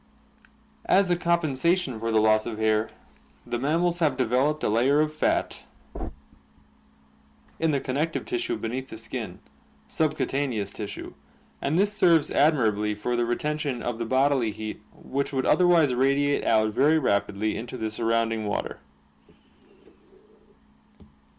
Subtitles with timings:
[0.87, 2.89] As a compensation for the loss of hair,
[3.45, 5.43] the mammals have de veloped a layer of fai
[7.59, 9.37] in the connective tissue beneath the skin
[9.87, 11.13] (subcutaneous tissue)
[11.61, 16.43] and this serves admirably for the retention of the bodily heat which would otherwise radiate
[16.43, 18.79] out very rapidly into the surrounding water.